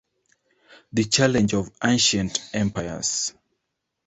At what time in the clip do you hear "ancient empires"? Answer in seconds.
1.83-3.35